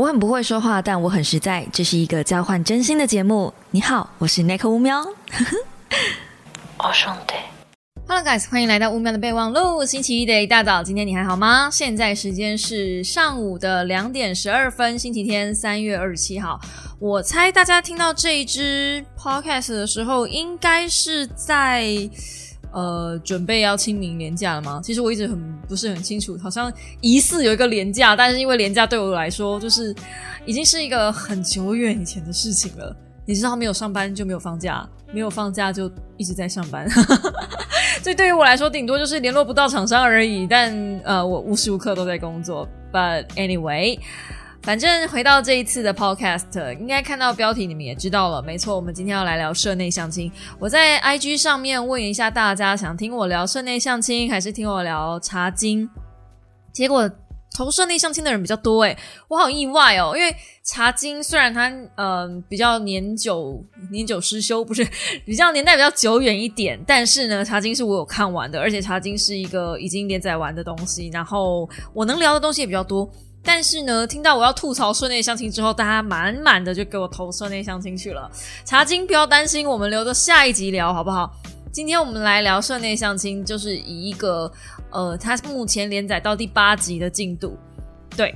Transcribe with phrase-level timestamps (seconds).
[0.00, 1.66] 我很不会说话，但我很实在。
[1.70, 3.52] 这是一个交换真心的节目。
[3.70, 5.04] 你好，我是奈克乌喵。
[6.78, 7.34] 我兄弟
[8.08, 9.84] ，Hello guys，欢迎来到乌喵的备忘录。
[9.84, 11.68] 星期一的一大早，今天你还好吗？
[11.70, 16.58] 现在时间是上午的两点十二分，星期天，三月二十七号。
[16.98, 21.84] 我猜大家听到这一支 podcast 的时候，应该是在。
[22.72, 24.80] 呃，准备要清明年假了吗？
[24.82, 29.94] 其实我一直很不是很清楚，好像疑似有一个年假，但是因为年假对我来说，就是
[30.46, 32.94] 已经是一个很久远以前的事情了。
[33.26, 36.88] 你知道，没有上班就没有放假，没有放假就一直在上班，
[38.02, 40.46] 这对于我来说，顶多就是联络不到厂商而已。
[40.46, 40.72] 但
[41.04, 42.68] 呃，我无时无刻都在工作。
[42.92, 43.98] But anyway。
[44.62, 48.42] 反正回到这一次的 podcast，应该看到标题，你们也知道了。
[48.42, 50.30] 没错，我们今天要来聊社内相亲。
[50.58, 55.88] 我在 IG 上面问一下大家，想听我聊社内相亲，还是听我聊茶经？
[56.72, 57.10] 结果
[57.56, 58.96] 投社内相亲的人比较多，诶，
[59.28, 60.12] 我好意外哦。
[60.14, 64.86] 因为茶经虽然它嗯比较年久年久失修，不是
[65.24, 73.10] 比较年代比较久远一点，但是呢，茶经是我有看完的，而且茶经是一个已经连载完的东西，然后我能聊的东西也比较多。
[73.42, 78.30] 但是呢，听到我要吐槽社内相亲之后，大家满满的就给我投社内相亲去了。
[78.64, 81.32] 茶金不要担心，我们留着下一集聊好不好？
[81.72, 84.50] 今天我们来聊社内相亲，就是以一个
[84.90, 87.56] 呃，它目前连载到第八集的进度。
[88.16, 88.34] 对，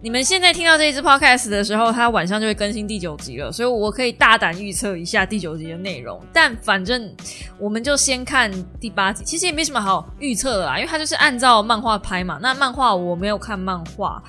[0.00, 6.24] 你们现在听到这一支 podcast 的时候，它晚上就会更新第九集了，所以我可以大胆预测一下第九集的内容。
[6.32, 7.12] 但反正
[7.58, 12.38] 我们就先看第八集，其实也没什么好预测的啦，因为它就是按照漫画拍嘛。
[12.40, 14.22] 那漫画我没有看漫画。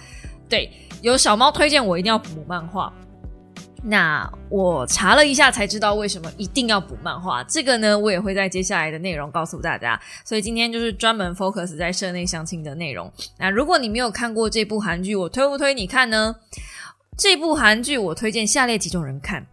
[0.50, 0.72] 对，
[1.04, 2.92] 有小猫推荐我一定要补漫画。
[3.84, 7.44] 那我查了一下才知道为什么一定要补漫画。
[7.46, 10.00] 这个呢，我也会在接下来的内容告诉大家。
[10.26, 13.12] 所以今天就是专门 focus 在社内相亲的内容。
[13.38, 16.36] 那如果你没有看过这部韩剧，我推不推你看呢？
[17.18, 19.46] 这部韩剧我推荐下列几种人看：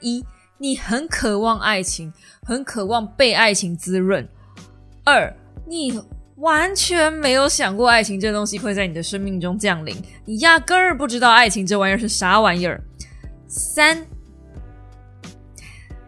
[0.00, 0.24] 一，
[0.58, 4.24] 你很渴望爱情，很渴望被爱情滋润；
[5.04, 5.34] 二，
[5.66, 6.00] 你。
[6.36, 12.78] 完全没有想过爱情这东西会在你的生命中降临，你压根儿不知道爱情这玩意儿是啥玩意儿。
[13.48, 14.04] 三，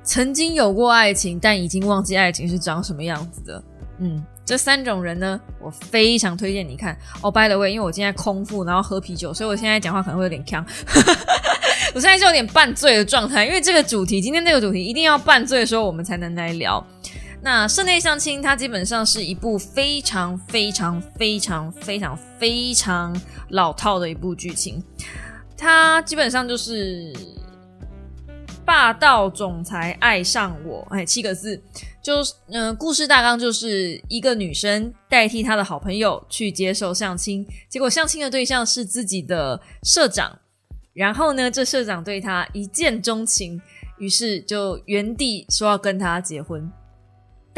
[0.03, 3.63] 曾经有过爱情，但已经忘记爱情是长什么样子的。
[4.01, 6.97] 嗯，这三种人呢，我非常推荐你看。
[7.21, 10.65] 哦，by the way，因为我今天空腹，然后喝啤酒，所以我现在讲话可能会有点呛。
[11.95, 16.85] 我现在就有点半醉的状态，因为这个主题，今天这个主题一定要半醉的时候我们才能来聊。
[17.41, 23.21] 那室内相亲，它基本上是一部非常非常非常非常非常
[23.51, 24.83] 老套的一部剧情。
[25.59, 27.13] 它基本上就是
[28.65, 31.61] 霸道总裁爱上我，哎，七个字，
[32.01, 40.39] 就是嗯，故事大纲就是一个女生代替她的好朋友去接受相亲，结果相亲的对象是自己的社长，
[40.93, 43.61] 然后呢，这社长对她一见钟情，
[43.99, 46.71] 于是就原地说要跟她结婚。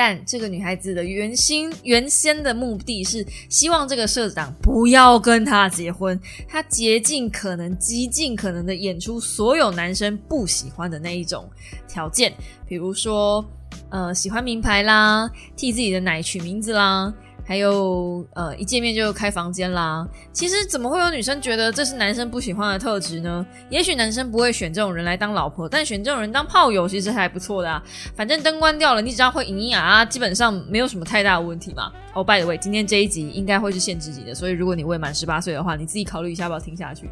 [0.02, 6.18] 但这个女孩子的原心原先的目的是希望这个社长不要跟她结婚，
[6.48, 11.46] 她竭尽可能、极尽可能的演出所有男生不喜欢的那一种
[11.86, 12.32] 条件，
[12.66, 13.44] 比如说，
[13.90, 17.12] 呃，喜欢名牌啦，替自己的奶取名字啦。
[17.50, 20.06] 还有，呃，一见面就开房间啦。
[20.32, 23.44] 其实怎么会有女生觉得这是男生不喜欢的特质呢？
[23.68, 27.82] 也许男生不会选这种人来当老婆，但选这种人当炮友其实还不错的啊。
[28.14, 31.90] 反正灯关掉了，你只要会嘤嘤啊，基本上没有什么太大的问题嘛。
[32.14, 37.10] 哦，by the way，今天这一集应该会是限制级的，所以如果你未满十八岁的话，你自己考虑一下要不要听下去。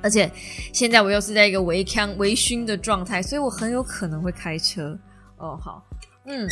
[0.00, 0.32] 而且
[0.72, 4.98] 现在我又是在一个微康微醺的状态，所以我很有可能会开车。
[5.36, 5.84] 哦，好，
[6.24, 6.48] 嗯。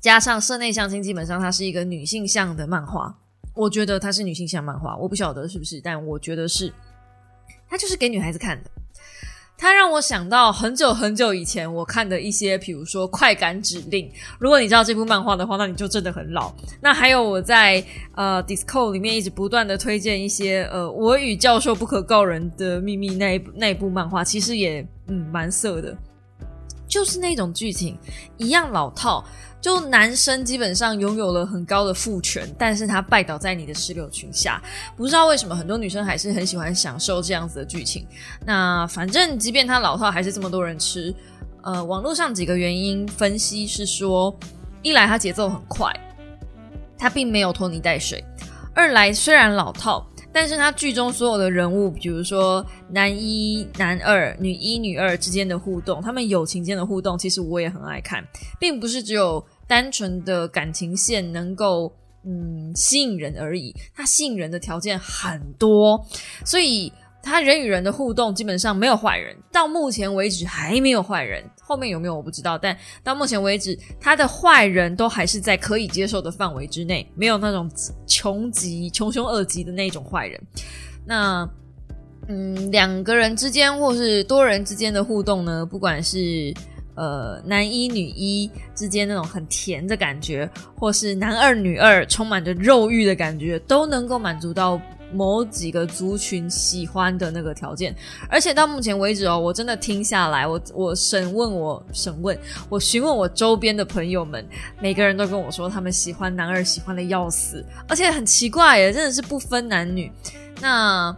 [0.00, 3.14] 加上社内相亲，基本上它是一个女性向的漫画。
[3.54, 6.72] 我觉得它是女性向漫画，我不晓得是不是，但我觉得是。
[7.68, 8.70] 它就是给女孩子看的。
[9.58, 14.08] 它让我想到很久很久以前我看的一些，比如说《快感指令》。
[14.38, 16.50] 如果你知道这部漫画的话，那你就真的很老。
[16.80, 17.84] 那还有我在
[18.14, 25.94] 呃 d i s c o 里面一直不断的推荐一些呃《我与教授不可告人的秘密》那一那部漫画，其实也嗯蛮色的，
[26.88, 27.98] 就是那种剧情
[28.38, 29.22] 一样老套。
[29.60, 34.62] 就男生基本上拥有了很高的父权，但是他拜倒在你的石榴裙下，
[34.96, 38.06] 不知道为什么很多女生还是很喜欢享受这样子的剧情。
[38.44, 41.14] 那反正即便他老套，还是这么多人吃。
[41.62, 44.34] 呃，网络上几个原因分析是说，
[44.82, 45.92] 一来他节奏很快，
[46.96, 48.18] 他并没有拖泥带水；
[48.74, 50.06] 二来虽然老套。
[50.32, 58.24] 但是他剧中所有的人物，比如说男一、男二、女一、女二之间的互动，他们友情间的互动，其实我也很爱看，
[58.58, 61.92] 并不是只有单纯的感情线能够
[62.24, 66.06] 嗯吸引人而已，它吸引人的条件很多，
[66.44, 66.92] 所以。
[67.22, 71.44] 他人与人的互动基本上没有坏人，到目前为止还没有坏人。
[71.60, 77.70] 后面有没有我不知道，但到目前为止，他的坏人都还是在可以接受的范围之内，没有那种
[78.06, 80.40] 穷极、穷凶恶极的那种坏人。
[81.04, 81.48] 那
[82.26, 86.52] 嗯，两个人之间或是多人之间的互动呢，不管是
[86.94, 94.80] 呃男一女一之间那种很甜的感觉，或是男二女二充满着肉欲的感觉，都能够满足到。
[95.12, 97.94] 某几个族群喜欢的那个条件，
[98.28, 104.46] 而且到目前为止哦，我真的听下来，我我审问我审问我询问我周边的朋友们，
[104.80, 110.10] 每个人都跟我说他们喜欢男二，喜欢的要死，而且很奇怪耶，真的是不分男女。
[110.60, 111.16] 那。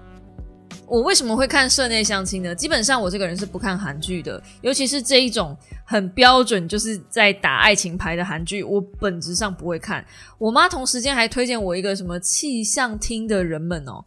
[0.85, 2.55] 我为什么会看社内相亲呢？
[2.55, 5.56] 基本上我这个人是不看韩剧的，尤其是这一种
[5.93, 10.03] 很标准就是在打爱情牌的韩剧，我本质上不会看。
[10.39, 14.03] 我妈同时间还推荐我一个什么气象厅的人们哦，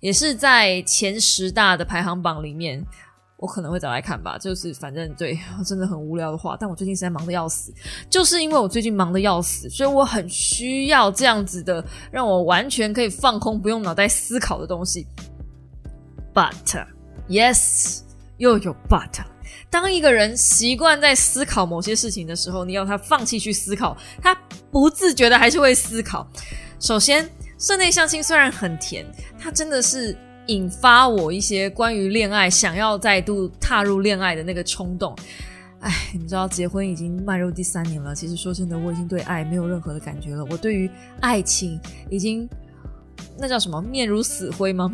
[0.00, 2.82] 也是在前十大的排行榜里面，
[3.36, 4.38] 我可能会找来看吧。
[4.38, 7.70] 就是反正对，真的很无聊的话，但我最近实在忙的要死，
[8.08, 15.06] 就是因为我最近忙的要死，所以我很需要这样子的，让我完全可以放空，不用脑袋思考的东西。
[16.32, 16.86] But
[17.28, 18.00] yes，
[18.38, 19.35] 又有 but。
[19.70, 24.34] 当一个人习惯在思考某些事情的时候，你要他放弃去思考，他
[24.70, 26.26] 不自觉的还是会思考。
[26.78, 27.28] 首先，
[27.58, 29.04] 室内相亲虽然很甜，
[29.38, 30.16] 它真的是
[30.46, 35.16] 引发我一些关于恋爱、想要再度踏入恋爱的那个冲动。
[35.80, 40.44] 哎，你知道，结婚已经迈入第三年了，其实说真的，我已经对爱没有任何的感觉了。
[40.50, 40.90] 我对于
[41.20, 41.78] 爱情
[42.10, 42.48] 已经
[43.38, 44.90] 那叫什么面如死灰吗？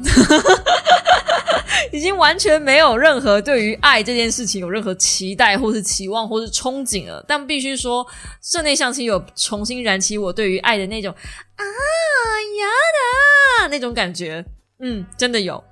[1.93, 7.25] 已经完全没有任何对于爱这件事情有任何期待，或是期望，或是憧憬了。
[7.27, 8.07] 但必须说，
[8.43, 14.45] 室内相亲有重新燃起我对于爱的那种啊呀的那种感觉。
[14.81, 15.63] 嗯，真的有。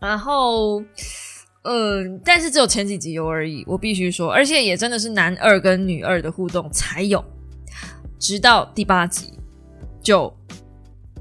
[0.00, 0.82] 然后，
[1.62, 3.64] 嗯，但是只有前几集有而已。
[3.66, 7.24] 我必须说，而且也真的是男二跟女二的互动才有，
[8.18, 9.32] 直到第八集
[10.02, 10.32] 就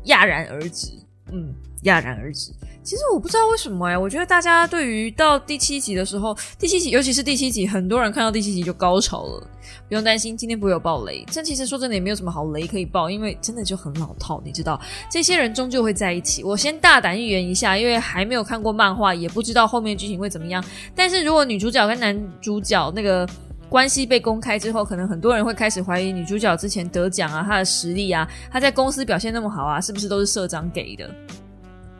[0.05, 0.91] 戛然而止。
[1.31, 1.53] 嗯，
[1.85, 2.51] 戛然而止。
[2.83, 9.47] 其实我不知道为什么哎，我觉得大家对于到第七集的时候，第七集尤其是第七集，很多人看到第七集就高潮了。
[9.87, 11.25] 不用担心，今天不会有爆雷。
[11.33, 14.41] 但其实说真的，也没有什么好雷可以爆，因为真的就很老套。
[14.45, 14.79] 你知道，
[15.09, 16.43] 这些人终究会在一起。
[16.43, 20.63] 我先大胆预言一下，因为还没有看过漫画，也不知道后面剧情会怎么样。
[20.95, 23.27] 但是如果女主角跟男主角那个
[23.67, 31.09] 关系被公开之后，可能很多人会开始怀疑女主角之前得奖啊，她的实力啊，她在公司表现那么好啊，是不是都是社长给的？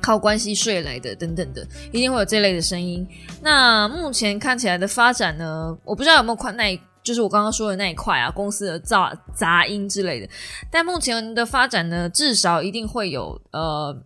[0.06, 3.08] 靠关系睡来的等等的，一定会有这类的声音。
[3.42, 10.30] 那目前看起来的发展呢，我不知道有没有块那，就是我刚刚说的那一块啊，公司的杂杂音之类的。
[10.70, 13.98] 但目前的发展呢，至少一定会有呃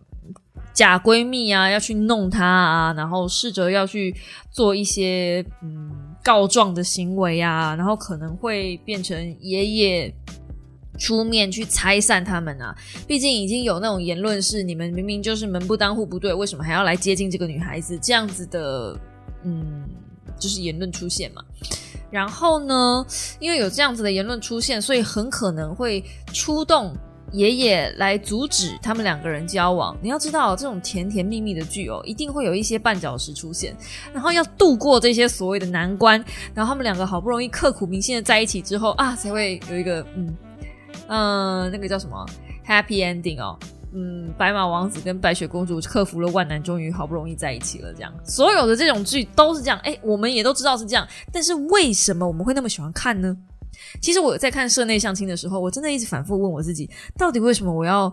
[0.72, 4.16] 假闺蜜啊，要去弄他啊，然后试着要去
[4.50, 10.14] 做一些嗯告状的行为啊，然后可能会变成爷爷。
[11.00, 12.76] 出面去拆散他们啊！
[13.08, 17.98] 毕竟已经有那种言论是，你们明明就是门不当户不对，为什么还要来接近这个女孩子？
[18.00, 18.94] 这样子的，
[19.42, 19.82] 嗯，
[20.38, 21.42] 就是言论出现嘛。
[22.10, 23.06] 然后呢，
[23.38, 26.04] 因为有这样子的言论出现，所以很可能会
[26.34, 26.94] 出动
[27.32, 29.96] 爷爷来阻止他们两个人交往。
[30.02, 33.74] 你要知道，这种甜甜蜜蜜的剧哦，一定会有一些绊脚石出现，
[34.12, 40.36] 然后要度过这些所谓的难关，然后他们两个好不容易刻苦铭心的在一起之后啊，才会有一个嗯。
[41.08, 42.24] 嗯，那个叫什么
[42.66, 43.58] Happy Ending 哦，
[43.92, 47.92] 嗯，白马王子跟白雪公主克服了万难，终于好不容易在一起了。
[47.92, 49.78] 这样，所有的这种剧都是这样。
[49.80, 53.36] 哎，我们也都知道是这样，但是为什么我们会那么喜欢看呢？
[54.00, 58.12] 其实我在看社内相亲的时候，我真的一直反复问我自己，到底为什么我要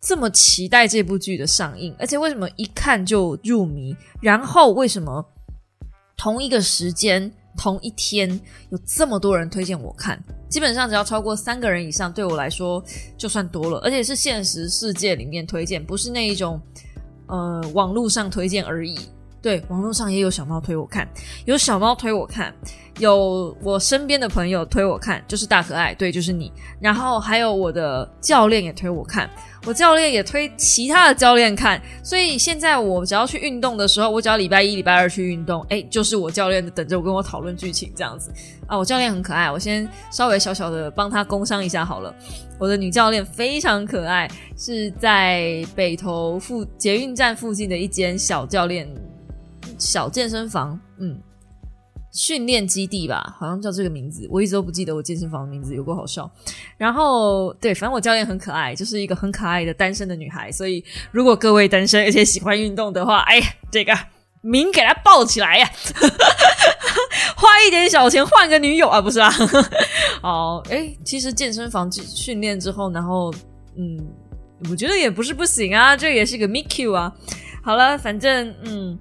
[0.00, 1.94] 这么期待这部剧的上映？
[1.98, 3.96] 而且为什么一看就入迷？
[4.20, 5.24] 然后为什么
[6.16, 7.32] 同一个时间？
[7.60, 8.40] 同一天
[8.70, 12.82] 有这么多人推荐我看，基本上只要超过三个人以上，对我来说
[13.18, 16.58] 就算多了，而且是现实世界里面推荐，不是那一种
[17.26, 18.98] 呃网络上推荐而已。
[19.42, 21.06] 对，网络上也有小猫推我看，
[21.44, 22.54] 有小猫推我看，
[22.98, 26.50] 有我身边的朋友推我看，就是大可爱，对，就是你。
[26.80, 29.28] 然后还有我的教练也推我看，
[29.66, 31.80] 我教练也推其他的教练看。
[32.02, 38.32] 所以现在我只要去运动的时候，我只要礼拜一、礼拜二去运动，哎，就是我教练等着我跟我讨论剧情这样子
[38.66, 38.76] 啊。
[38.76, 42.14] 我教练很可爱，我先稍微小小的帮他工商一下好了。
[42.58, 48.88] 我的女教练非常可爱，是在北投附捷运站附近的一间小教练。
[49.78, 51.18] 小健身房，嗯，
[52.12, 56.28] 训练基地吧，好像叫这个名字，我一直都不记得我健身房的名字，有够好笑。
[56.76, 60.50] 然后对，反正我教练很可爱，就是一个很可爱的单身的女孩。
[60.50, 63.40] 所以如果各位单身而且喜欢运动的话，哎，
[63.70, 63.96] 这个
[64.40, 65.70] 名给他报起来呀，
[67.36, 69.32] 花一点小钱换个女友啊，不是啊？
[70.22, 73.32] 哦，哎，其实健身房训练之后，然后
[73.76, 73.98] 嗯，
[74.68, 77.12] 我觉得也不是不行啊，这也是个 Miku 啊。
[77.62, 78.98] 好了，反正嗯。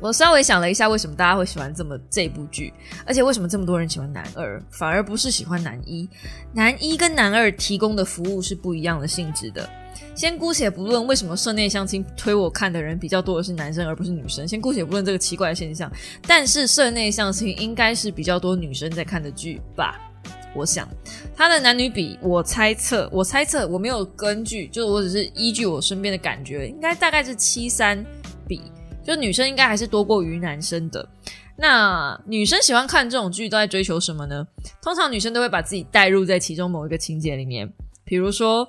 [0.00, 2.72] 我稍微想了一下，为什么大家会喜欢这么这部剧，
[3.06, 6.08] 而且为什么这么多人喜欢男二，反而不是喜欢男一？
[6.52, 9.68] 男一跟男二提供的服务是不一样的性质的。
[10.14, 15.90] 先姑且不论为什么社内相亲推我看的人比较多的是男生而不是女生，先姑且不论这个奇怪的现象，
[16.26, 19.98] 但是社内相亲应该是比较多女生在看的剧吧？
[20.54, 20.88] 我想，
[21.34, 28.04] 他的男女比，我猜测，我猜测，我没有根据，就是我只是依据我身边的感觉，应该大概是七三。
[29.06, 31.08] 就女生应该还是多过于男生的。
[31.56, 34.46] 那女生喜欢看这种剧都在追求什么呢？
[34.82, 37.72] 通常女生都会把自己带入在其中某一个情节里面。
[38.04, 38.68] 比如说，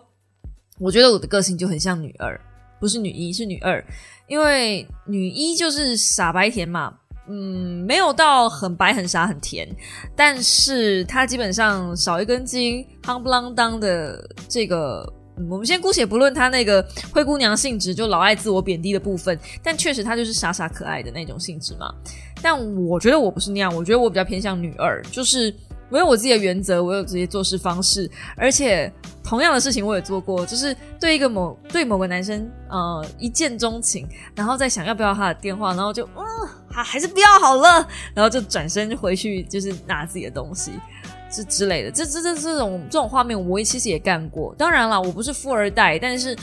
[0.79, 2.39] 我觉得我的个性就很像女二，
[2.79, 3.84] 不是女一，是女二。
[4.27, 6.94] 因为女一就是傻白甜嘛，
[7.27, 9.67] 嗯，没有到很白很傻很甜，
[10.15, 15.12] 但是她基本上少一根筋，夯不啷当的这个。
[15.50, 21.94] 我们先姑且不论她那个灰姑娘性质，就老爱自我贬低的部分，但确实她就是傻傻可爱的那种性质嘛。
[22.41, 25.53] 但我觉得我不是那样，我觉得我比较偏向女二，就是
[25.89, 28.91] 我有我自己的原则，我有自己做事方式，而且
[29.24, 36.24] 同样的事情我也做过，就是对一个某对某个男生呃一见钟情，然后再想要不要他的电话，然后就嗯
[36.70, 40.72] 还还是不要好了，然后就转身回去就是拿自己的东西。
[41.29, 44.55] 这之类的，这这这这种这种画面，我其实也干过。
[44.55, 46.36] 当然了，我不是富二代，但是，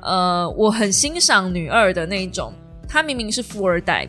[0.00, 2.52] 呃，我很欣赏女二的那一种。
[2.88, 4.08] 她明明是富二代，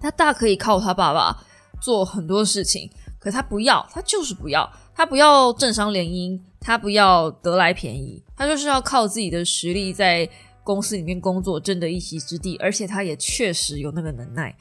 [0.00, 1.36] 她大可以靠她爸爸
[1.80, 10.28] 做很多事情，可她不要，她就是不要，她不要政商联姻，她不要得来便宜，她就是要靠自己的实力在
[10.62, 14.54] 公司里面工作，争得一席之地，而且她也确实有那个能耐。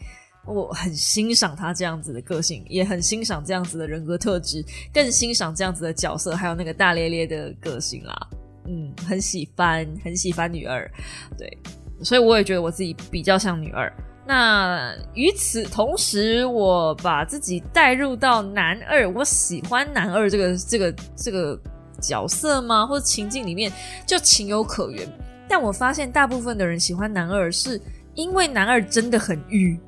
[0.45, 8.27] 我很欣赏他这样子的个性，也很欣赏这样子的人格特质，更欣赏这样子的角色，还有那个大咧咧的个性啦。
[8.65, 10.89] 嗯，很喜欢，很喜欢女二，
[11.37, 11.57] 对，
[12.03, 13.91] 所以我也觉得我自己比较像女二。
[14.25, 21.59] 那与此同时，我把自己带入到男二，我喜欢男二这个这个这个
[21.99, 22.85] 角色吗？
[22.85, 23.71] 或者情境里面
[24.05, 25.07] 就情有可原。
[25.47, 27.81] 但我发现大部分的人喜欢男二，是
[28.13, 29.79] 因为男二真的很欲。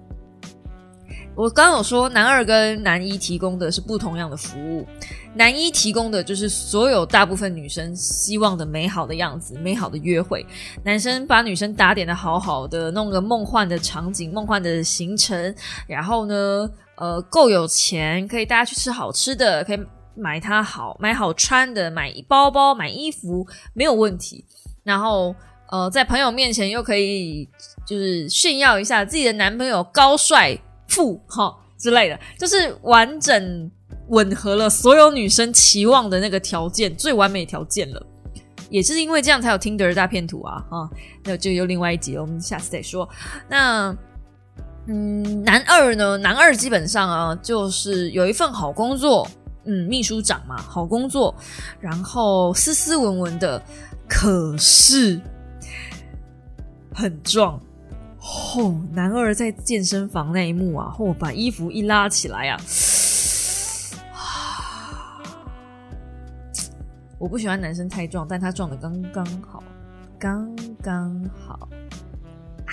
[1.42, 4.86] 我刚刚有说，男二跟男一提供的是不同样的服务。
[5.34, 10.46] 男一提供的就是所有大部分女生希望的美好的样子，美好的约会。
[10.84, 15.56] 男生把女生打点的好好的，弄个梦幻的场景、梦幻的行程，
[15.88, 19.80] 然后呢，呃，够有钱，可以大家去吃好吃的，可以
[20.14, 24.46] 买她好买好穿的，买包包、买衣服没有问题。
[24.84, 25.34] 然后，
[25.72, 27.50] 呃，在朋友面前又可以
[27.84, 30.56] 就是炫耀一下自己的男朋友高帅。
[30.92, 33.72] 富哈之类的，就是完整
[34.10, 38.06] 吻合了所有女生期望的那个条件，最完美条件了。
[38.70, 40.90] 也是因为这样才有听的大片图啊啊，
[41.26, 43.08] 那就有另外一集，我们下次再说。
[43.50, 43.96] 那
[44.88, 46.18] 嗯，男二呢？
[46.18, 49.28] 男二基本上啊，就是有一份好工作，
[49.66, 51.36] 嗯，秘书长嘛，好工作，
[51.80, 53.62] 然后斯斯文文的，
[54.08, 55.20] 可是
[56.94, 57.60] 很壮。
[58.32, 62.58] 哦，男二在健身房那一幕啊，哦，把衣服一拉起来啊，
[67.20, 69.62] 我不喜欢男生太壮，但他壮的刚刚好，
[70.18, 71.68] 刚刚好。
[72.66, 72.72] 啊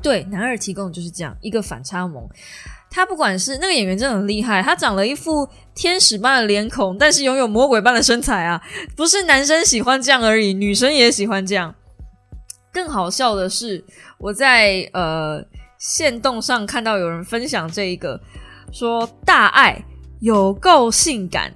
[0.00, 2.24] 对，男二提供的就是这样一个反差萌。
[2.88, 8.62] 他不管是那个演员真的很厉害，他长了一副天使般的脸孔，但是拥有魔鬼般的身材啊！
[8.96, 11.74] 不是男生喜欢这样而已，女生也喜欢这样。
[12.72, 13.84] 更好笑的是，
[14.18, 15.42] 我在呃
[15.78, 18.20] 线动上看到有人分享这一个，
[18.72, 19.80] 说大爱
[20.20, 21.54] 有够性感，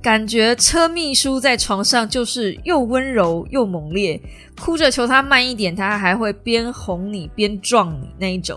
[0.00, 4.20] 感觉车秘书在床上就是又温柔又猛烈，
[4.60, 8.56] 哭着求他慢一点，他还会边哄你边撞你那一种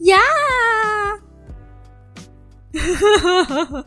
[0.00, 0.18] 呀，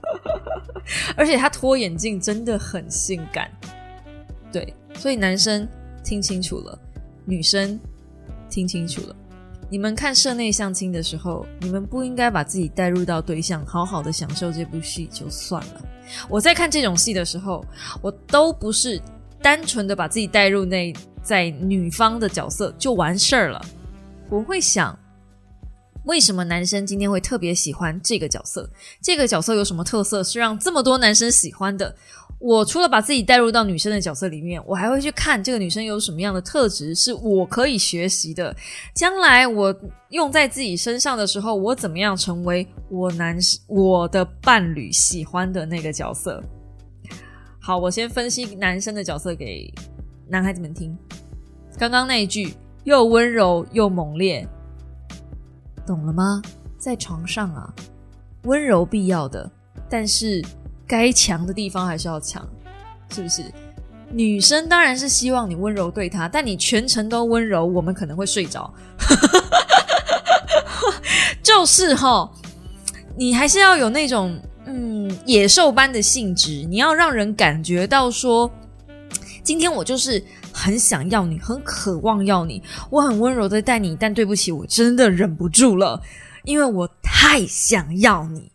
[1.18, 3.52] 而且他脱眼镜真的很性感，
[4.54, 5.68] 对，所以男生
[6.04, 6.80] 听清楚了。
[7.26, 7.78] 女生，
[8.50, 9.16] 听清楚了，
[9.70, 15.82] 你们看社内相亲的时候，你们不应该把自己带入到对象，好好的享受这部戏就算了。
[16.28, 17.64] 我在看这种戏的时候，
[18.02, 19.00] 我都不是
[19.42, 20.92] 单纯的把自己带入那
[21.22, 23.62] 在女方的角色就完事儿了，
[24.30, 24.98] 我会想，
[26.06, 28.68] 为什么男生今天会特别喜欢这个角色？
[29.02, 31.96] 这个角色有什么特色是让这么多男生喜欢的？
[32.40, 38.56] 我除了把自己带入到女生的角色里面，我还会去看这个女生有什么样的特质是我可以学习的。
[38.96, 39.76] 将来我
[40.12, 46.42] 用在自己身上的时候，我怎么样成为我男我的伴侣喜欢的那个角色？
[47.60, 49.70] 好，我先分析男生的角色给
[50.30, 50.98] 男孩子们听。
[51.78, 52.54] 刚刚那一句
[52.86, 54.48] 又温柔又猛烈，
[55.86, 56.42] 懂了吗？
[56.78, 57.74] 在床上啊，
[58.44, 59.52] 温柔必要的，
[59.90, 60.42] 但是。
[60.90, 62.44] 该强的地方还是要强，
[63.12, 63.44] 是不是？
[64.12, 68.74] 女生当然是希望你温柔对她，但你全程都温柔，我们可能会睡着。
[71.44, 72.28] 就是哈，
[73.16, 78.50] 你还是要有那种嗯野兽般的性质，你要让人感觉到说，
[79.44, 86.02] 今天我就是很想要你，很渴望要你，我很温柔的待你，但对不起，我真的忍不住了，
[86.46, 88.52] 因为我太想要你，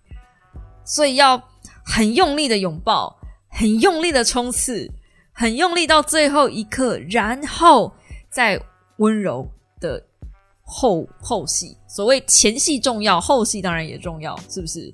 [0.85, 1.41] 所以要。
[1.85, 3.17] 很用力的拥抱，
[3.51, 4.91] 很用力的冲刺，
[5.33, 7.93] 很用力到最后一刻，然后
[8.31, 8.61] 再
[8.97, 9.49] 温柔
[9.81, 10.03] 的
[10.63, 11.77] 后后戏。
[11.87, 14.93] 所谓前戏重要，后戏当然也重要，是不是？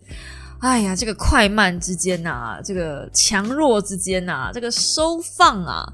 [0.61, 5.91] 哎呀，这个快慢之间呐，这个强弱之间呐，这个收放啊，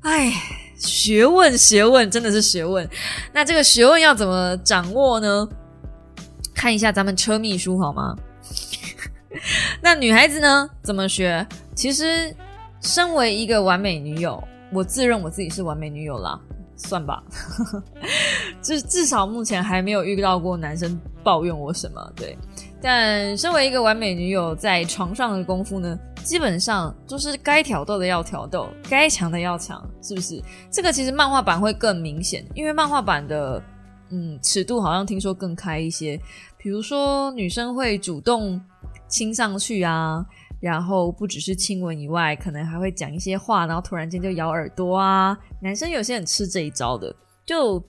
[0.00, 0.32] 哎，
[0.78, 2.88] 学问学问真的是学问。
[3.34, 5.46] 那这个学问要怎么掌握呢？
[6.54, 8.16] 看一下咱们车秘书好吗？
[9.80, 10.68] 那女孩子呢？
[10.82, 11.46] 怎么学？
[11.74, 12.34] 其实，
[12.80, 16.38] 身为一个完美女友，我自认我自己是完美女友啦，
[16.76, 17.22] 算吧。
[18.60, 22.12] 至至少目前还没有遇到过男生抱怨我什么。
[22.16, 22.36] 对，
[22.82, 30.42] 但身为一个完美女友，在床上的功夫呢，基本上就是该挑逗的要挑逗，该强的要强，是不是？
[30.70, 33.62] 这个其实漫画版会更明显，因为漫画版的
[34.10, 36.20] 嗯尺度好像听说更开一些，
[36.58, 38.60] 比如说女生会主动。
[39.10, 40.24] 亲上去啊，
[40.60, 45.36] 然后不只是亲吻以外，可能还会讲一些话，然后突然间就咬耳朵啊。
[45.60, 47.14] 男生有些人吃这一招的，
[47.44, 47.82] 就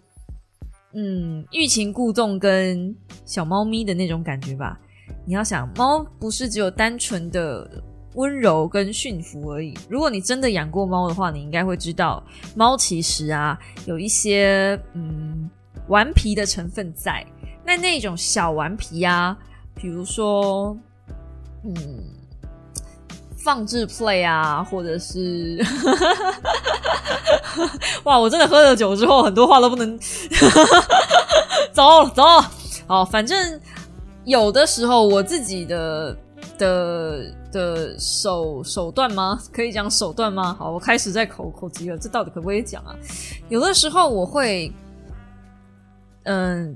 [0.94, 4.80] 嗯欲擒故纵跟小猫咪的那种感觉吧。
[5.25, 7.70] 你要想，猫不是只有单纯的
[8.16, 9.77] 温柔跟驯服而已。
[9.88, 12.24] 如果你真的养过猫的话，你应该会知道，
[12.55, 15.50] 猫其实啊有一些嗯
[15.88, 17.24] 顽皮的成分在。
[17.64, 19.38] 那那种小顽皮啊，
[19.75, 20.75] 比如说。
[21.63, 22.03] 嗯，
[23.43, 25.63] 放置 play 啊，或者是，
[28.03, 28.17] 哇！
[28.17, 29.97] 我真的喝了酒之后，很多话都不能
[31.71, 32.24] 走走。
[32.87, 33.59] 好，反正
[34.25, 36.17] 有的时候我自己的
[36.57, 39.39] 的的手手段吗？
[39.53, 40.55] 可以讲手段吗？
[40.57, 42.95] 好，我开始在口口急了，这到底可不可以讲啊？
[43.50, 44.71] 有的时候我会，
[46.24, 46.75] 嗯，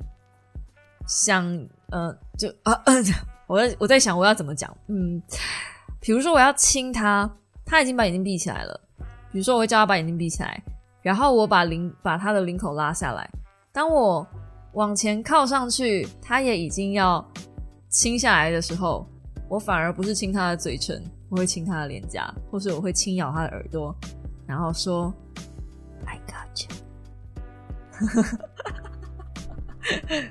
[1.07, 1.45] 想，
[1.91, 3.03] 嗯，就啊，嗯。
[3.47, 5.21] 我在我在想我要怎么讲，嗯，
[5.99, 7.29] 比如说我要亲他，
[7.65, 8.79] 他已经把眼睛闭起来了。
[9.31, 10.63] 比如说我会叫他把眼睛闭起来，
[11.01, 13.29] 然后我把领把他的领口拉下来。
[13.71, 14.25] 当我
[14.73, 17.23] 往前靠上去，他也已经要
[17.89, 19.05] 亲下来的时候，
[19.49, 23.93] 我反而不是亲他的嘴唇，我会亲他的脸颊，或是我会轻咬他的耳朵，
[24.47, 25.13] 然后说
[26.05, 28.25] “I got you”，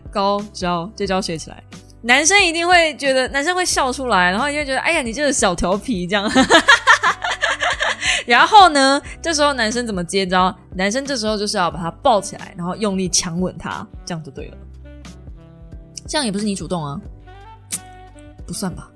[0.11, 1.63] 高招，这招学起来。
[2.07, 6.31] 男生一定会觉得，男生会笑出来，然后就会觉得，哎呀，你这个小调皮这样。
[8.27, 10.55] 然后呢，这时候男生怎么接招？
[10.75, 14.57] 男生这时候就是要把他抱起来，然后用力强吻他，这样就对了。
[16.07, 17.01] 这样也不是你主动啊，
[18.47, 18.91] 不算吧？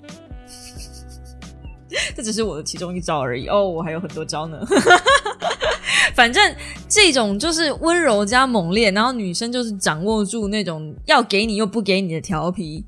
[2.14, 4.58] 这只是我的其中一招而已哦，我还有很多招呢。
[6.14, 6.54] 反正
[6.88, 12.84] 这种就是温柔加猛烈，然后女生就是掌握住那种要给你又不给你的调皮。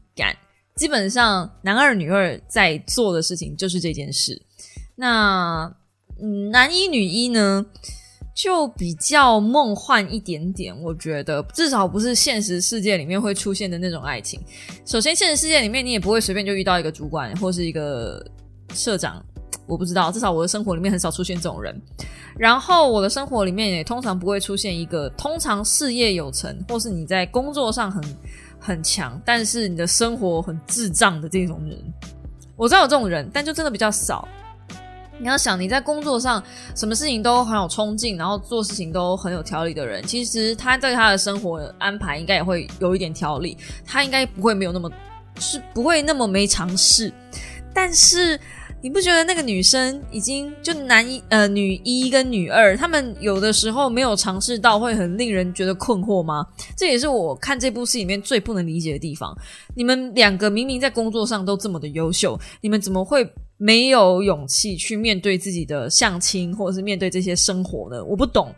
[0.77, 4.41] 基本上男二女二在做的事情就是这件事。
[4.97, 5.71] 那
[6.23, 7.65] 嗯，男一女一呢，
[8.35, 10.75] 就比较梦幻一点点。
[10.83, 14.41] 我觉得至少不是现实世界里面会出现的那种爱情。
[14.87, 18.25] 首先，现实世界里面你也不会随便就遇到一个主管或是一个
[18.75, 19.23] 社长。
[19.67, 21.79] 我不知道，至少我的生活里面很少出现这种人。
[22.37, 28.03] 然后我的生活里面也通常不会出现一个通常事业有成或是你在工作上很。
[28.61, 31.77] 很强，但是你的生活很智障的这种人，
[32.57, 34.29] 我知道有这种人，但就真的比较少。
[35.19, 36.43] 你要想你在工作上
[36.75, 44.91] 什么事情都很有冲劲，然后做事情都很有条理的人，其实他在他的生活安排应该也会有一点条理，他应该不会没有那么
[45.39, 47.13] 是不会那么没尝试。
[47.75, 48.41] 但是
[48.83, 56.47] 你不觉得那个女生已经就男一呃女一跟女二，他们有的时候没有尝试到，会很令人觉得困惑吗？
[56.75, 59.37] 这也是我看这部戏里面最不能理解的地方。
[59.75, 68.03] 你们两个明明在工作上都这么的优秀，你们怎么会没有勇气去面对自己的相亲，或者是面对这些生活呢？
[68.03, 68.51] 我不懂。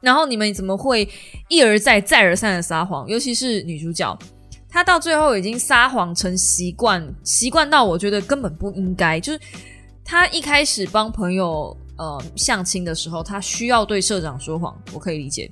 [0.00, 1.08] 然后你们怎么会
[1.48, 3.08] 一而再、再而三的撒谎？
[3.08, 4.18] 尤其是女主角。
[4.70, 9.18] 他到最后已经撒谎成习惯，习惯到我觉得根本不应该。
[9.18, 9.40] 就是
[10.04, 15.50] 他一开始帮朋友呃相亲的时候，他需要对社长说谎，我可以理解。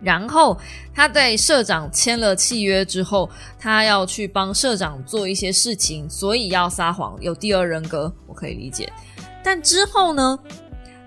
[0.00, 0.58] 然后
[0.94, 8.90] 他在社长签了契约之后，他要去帮社长做一些事情，所以要撒谎，有第二人格，我可以理解。
[9.44, 10.38] 但之后呢？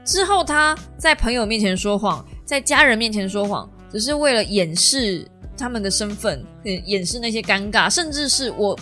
[0.06, 5.28] 之后他在朋友面前说谎，在家人面前说谎，只是为了掩饰。
[5.58, 8.78] 他们的身份，掩饰那些尴尬，甚至是我，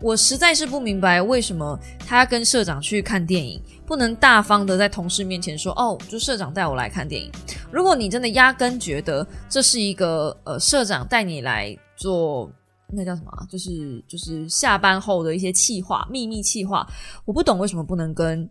[0.00, 7.30] 我实在是不明白为什么他跟社长去看电影，不能大方的在同事面前说，哦，就社长带我来看电影。
[7.70, 12.50] 如果你真的压根觉得这是一个呃社长带你来做，
[12.88, 13.32] 那叫什么？
[13.50, 16.86] 就是就是下班后的一些气话，秘密气话，
[17.24, 18.48] 我不懂为什么不能跟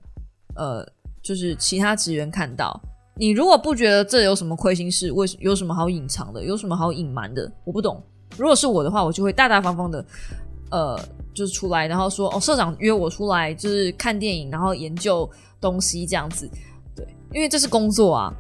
[0.55, 0.83] 呃
[1.21, 2.81] 就是其他职员看到。
[3.21, 7.49] 你如果不觉得这有什么亏心事，为什有什么好隐藏的，有什么好隐瞒的？
[7.63, 8.01] 我不懂。
[8.35, 10.03] 如果是我的话，我就会大大方方的，
[10.71, 10.99] 呃，
[11.31, 15.29] 就是出来，然后说，哦，社长约我出来，就是看电影，然后研究
[15.59, 16.49] 东西这样子。
[16.95, 18.33] 对，因为这是工作啊，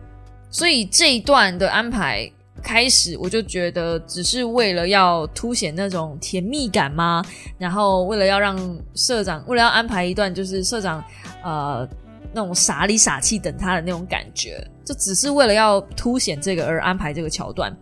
[0.49, 2.27] 所以这一段的安排
[2.63, 7.23] 开始，我就觉得只是为了要凸显那种甜蜜感吗？
[7.59, 8.57] 然后为了要让
[8.95, 11.03] 社长，为了要安排一段，就是社长，
[11.43, 11.87] 呃。
[12.33, 17.75] 那种傻里傻气等他的那种感觉，就只是为了要凸显这个而安排这个桥段。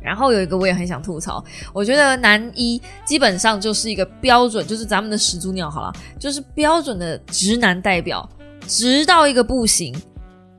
[0.00, 8.26] 然后有一个我也很想吐槽，我觉得男一基本上就是一个标准，就是咱们的始祖鸟好了，就是标准的直男代表，
[8.66, 9.94] 直到一个不行。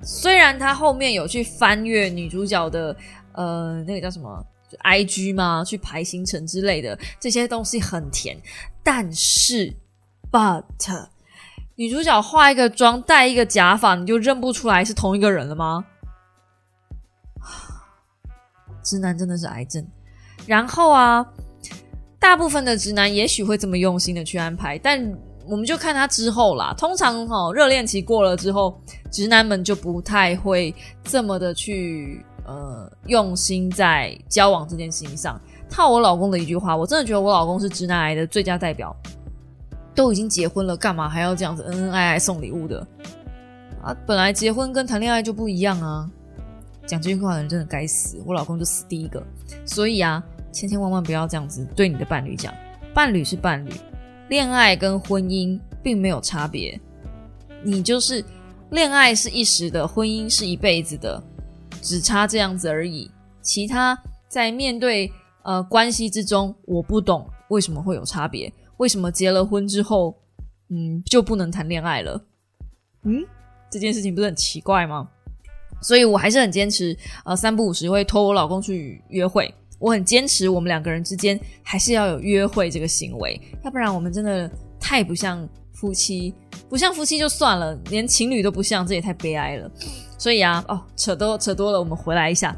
[0.04, 2.96] 虽然他后面有去翻阅女主角的
[3.32, 4.46] 呃那个叫什么
[4.80, 8.38] I G 嘛，去排行程之类的这些东西很甜，
[8.84, 9.74] 但是
[10.30, 10.66] but。
[11.80, 15.86] 女主角化一个妆，戴一个假发，你就认不出来是同一个人了吗？
[18.84, 19.88] 直男真的是癌症。
[20.46, 21.26] 然后啊，
[22.20, 26.76] 大部分的直男也许会这么用心的去安排，但我们就看他之后啦。
[26.78, 28.78] 通常哈，热恋期过了之后，
[29.10, 35.40] 直男们就不太会这么的去呃用心在交往这件事情上。
[35.70, 38.94] 套我老公的一句话，我真的觉得我老公是直男癌的最佳代表。
[39.96, 42.86] 都已经结婚了，干嘛还要这样子恩恩爱爱送礼物的
[43.82, 43.96] 啊？
[44.06, 46.10] 本来结婚跟谈恋爱就不一样啊！
[46.86, 49.24] 讲这句话的人真的该死，我老公就死第一个。
[49.66, 52.54] 所以啊，千千万万不要这样子对你的伴侣讲，
[52.94, 53.72] 伴侣是伴侣，
[54.30, 56.80] 恋爱跟婚姻并没有差别。
[57.62, 58.24] 你就是
[58.72, 61.22] 恋爱是一时的，婚姻是一辈子的，
[61.82, 63.12] 只差这样子而已。
[63.42, 63.98] 其他
[64.28, 65.12] 在面对
[65.44, 68.52] 呃关系之中，我不懂为什么会有差别。
[68.80, 70.16] 为什么结了婚之后，
[70.70, 72.26] 嗯，就不能谈恋爱了？
[73.04, 73.26] 嗯，
[73.70, 75.10] 这件事情不是很奇怪吗？
[75.82, 79.54] 所以我还是很坚持，呃，三不五时会拖我老公去约会。
[79.80, 86.34] 我很坚持，我们两个人之间还是要有约会这个行为，要不然我们真的太不像夫妻，
[86.70, 89.70] 不像夫妻就算了，连情侣都不像，这也太悲哀了。
[90.18, 92.58] 所以啊，哦，扯多扯多了，我们回来一下。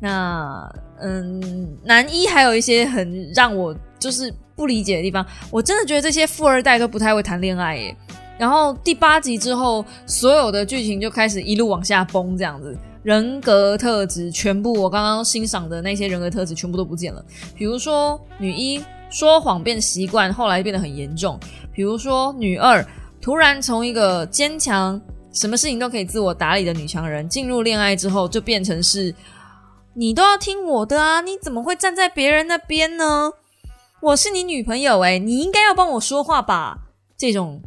[0.00, 0.66] 那，
[1.00, 4.32] 嗯，男一还有一些很让我就是。
[4.58, 7.96] 不理解的地方，我真的觉得这些富二代都不太会谈恋爱耶。
[8.36, 17.24] 然后第八集之后，所有的剧情就开始一路往下崩，这样子人格特质全部我刚刚欣赏的那些人格特质全部都不见了。
[17.54, 21.38] 比如说女一说谎变习惯，后来变得很严重；
[21.72, 22.84] 比如说女二
[23.20, 25.00] 突然从一个坚强、
[25.32, 29.14] 什么事情都可以自我打理的女强人，进入恋爱之后就变成是
[29.94, 33.32] 你都要听我的啊，你怎么会站在别人那边呢？
[34.00, 36.78] 我是你女朋友哎，你应该要帮我说话吧？
[37.16, 37.60] 这种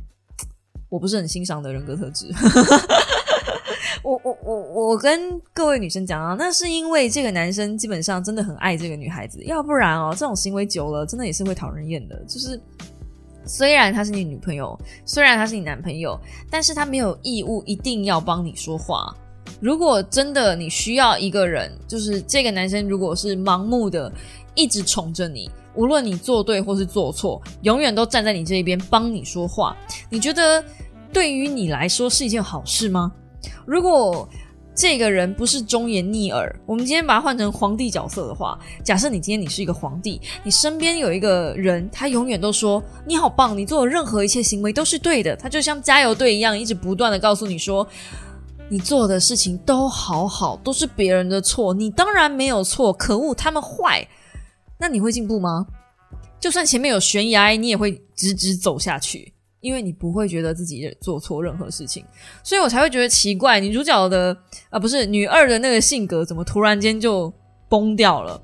[0.89, 2.31] 我不是很欣赏的人格特质。
[4.03, 12.15] 我我我我跟各位女生讲啊，那是因为这个男生基本上真的很爱这个女孩子，要不然哦，这种行为久了，真的也是会讨人厌的。
[12.27, 12.59] 就是
[13.45, 19.13] 虽然他是你女朋友，虽然他是你男朋友，但是他没有义务一定要帮你说话。
[19.59, 24.11] 如果真的你需要一个人，就是这个男生如果是盲目的
[24.55, 25.49] 一直宠着你。
[25.75, 29.75] 无论你做对或是做错，永远都站在你这一边帮你说话。
[30.09, 30.63] 你觉得
[31.13, 33.11] 对于你来说是一件好事吗？
[33.65, 34.27] 如果
[34.73, 36.53] 这个人不是忠言逆耳。
[36.65, 45.35] 我们今天把它换成皇帝角色的话，假设你今天你是一个皇帝，你身边有一个人，他永远都说你好棒，你做的任何一切行为都是对的。
[45.35, 47.85] 他就像加油队一样，一直不断的告诉你说，
[48.69, 52.93] 你做的事情都好好，都是别人的错，你当然没有错。
[52.93, 54.07] 可恶，他们坏。
[54.81, 55.65] 那你会进步吗？
[56.41, 59.33] 就算前面有悬崖，你也会直直走下去。
[59.61, 62.03] 因为你不会觉得自己做错任何事情，
[62.43, 63.59] 所以我才会觉得奇怪。
[63.59, 64.35] 女主角的
[64.71, 67.31] 啊，不是女二的那个性格，怎么突然间就
[67.69, 68.41] 崩掉了？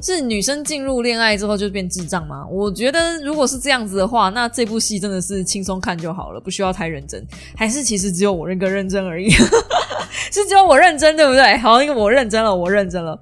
[0.00, 2.44] 是女生进入恋爱之后就变智障吗？
[2.50, 7.24] 我觉得如果是这样子的话，那这部戏真的是轻松看就好了，不需要太认真。
[7.56, 9.30] 还是其实只有我认个认真而已，
[10.32, 11.56] 是只有我认真，对不对？
[11.58, 13.16] 好，因为我认真了，我认真了。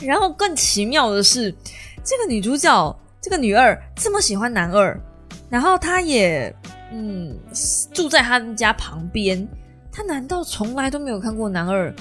[0.00, 1.54] 然后更奇妙的是，
[2.02, 4.98] 这个女主角，这个女二这么喜欢男二。
[5.48, 6.54] 然后她也，
[6.92, 7.38] 嗯，
[7.92, 9.46] 住在他们家旁边。
[9.92, 11.94] 她难道从来都没有看过男二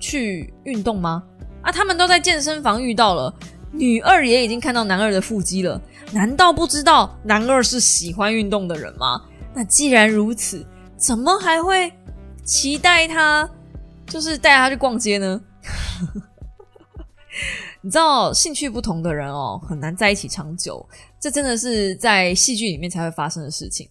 [0.00, 1.22] 去运动吗？
[1.62, 3.32] 啊，他们都在健身房遇到了，
[3.72, 5.80] 女二也已经看到男二的腹肌了。
[6.12, 9.22] 难道不知道男二是喜欢运动的人吗？
[9.54, 11.92] 那既然如此，怎么还会
[12.44, 13.48] 期待他
[14.06, 15.40] 就是带他去逛街呢？
[17.80, 20.86] 你知道，兴趣不同的人哦，很难在一起长久。
[21.20, 23.88] 这真的是在戏剧里面才会发生的事情。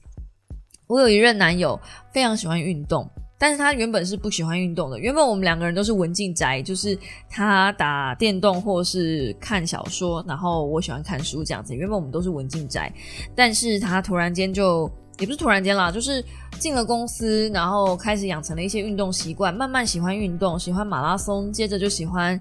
[0.87, 1.79] 我有一任男友，
[2.13, 4.97] 非常喜欢运动，但是他原本是不喜欢运动的。
[4.97, 6.97] 原本我们两个人都是文静宅，就是
[7.29, 11.75] 他打电动或是看小说，然后我喜欢看书这样子。
[11.75, 12.89] 原本我们都是文静宅，
[13.35, 16.23] 但是他突然间就也不是突然间啦，就是
[16.59, 22.39] 进了公司，然后开始养成了一些运动习惯，慢慢喜欢运动，喜欢马拉松，接着就喜欢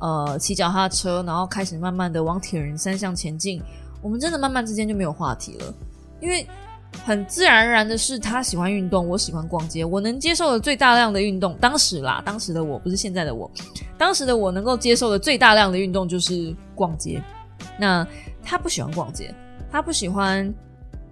[0.00, 3.62] 呃骑脚踏车，然后开始慢慢的往铁人三项前进。
[4.00, 5.74] 我们真的慢慢之间就没有话题了，
[6.20, 6.46] 因为
[7.04, 9.84] 很自然而然的是，他喜欢运动，我喜欢逛街。
[9.84, 13.50] 我能接受的最大量的运动，当时啦，当时的我不是现在的我，
[13.98, 17.22] 当时的我能够接受的最大量的运动就是逛街。
[17.78, 18.06] 那
[18.42, 19.34] 他不喜欢逛街，
[19.70, 20.52] 他不喜欢。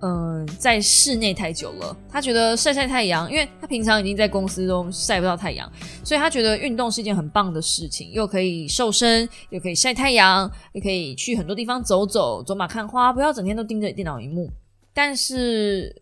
[0.04, 5.70] 嗯，在室内太久了，他觉得晒晒太阳，因为他平常已经在公司中晒不到太阳，
[6.02, 14.50] 所以他觉得运动是一件很棒的事情，又可以瘦身，又可以晒太阳，又可以去很多地方走走，走马看花，不要整天都盯着电脑荧幕。
[14.92, 15.94] 但是，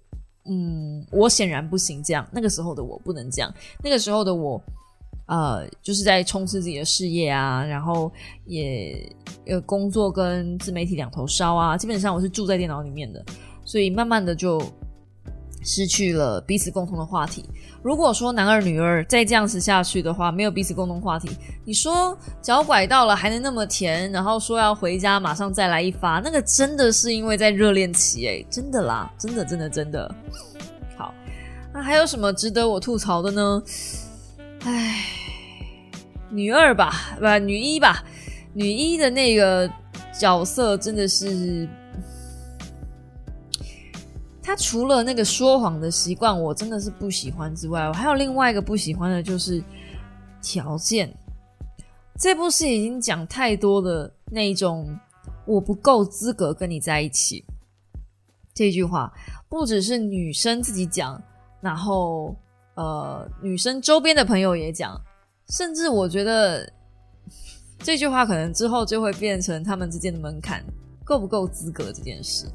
[0.47, 4.59] 嗯，我显然不行，这样那个时候的我不能这样，那个时候的我，
[5.27, 8.11] 呃，就是在冲刺自己的事业啊，然后
[8.47, 13.23] 也呃工作跟自媒体两头烧啊，基本上我是住在电脑里面的。
[13.71, 14.61] 所以慢慢的就
[15.63, 17.45] 失去了彼此共同的话题。
[17.85, 21.31] 如果说男二女二再这样子下去的话，没有彼此共同话题，
[21.65, 30.13] 你说脚拐到了还能那么甜，然后说要回家马上再来一发，那个真的是因为在热恋期诶，真的啦，真的真的真的。
[30.97, 31.15] 好，
[31.73, 33.63] 那还有什么值得我吐槽的呢？
[34.65, 35.05] 唉，
[36.29, 38.03] 女二吧，不，女一吧，
[38.53, 39.71] 女一的那个
[40.19, 41.69] 角色真的是。
[44.51, 49.63] 他除了那个说谎的习惯，我真的是不喜欢之外，我还有另外一个不喜欢的就是
[50.43, 51.17] 条件。
[52.19, 54.99] 这部戏已经讲太多的那种
[55.47, 57.45] “我不够资格跟你在一起”
[58.53, 59.13] 这句话，
[59.49, 61.23] 不只是女生自己讲，
[61.61, 62.35] 然后
[62.75, 65.01] 呃，女生周边的朋友也讲，
[65.51, 66.69] 甚至我觉得
[67.79, 70.65] 这句话可能之后就会变成他们之间的门槛，
[71.05, 72.49] 够不够资格这件事。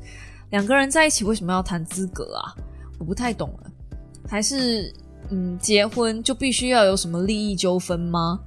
[0.51, 2.55] 两个人在一起为什么要谈资格啊？
[2.99, 3.71] 我不太懂了。
[4.27, 4.93] 还是
[5.29, 8.39] 嗯，结婚就必须要有什么利益纠纷吗？